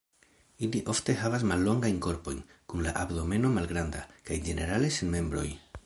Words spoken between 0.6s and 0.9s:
Ili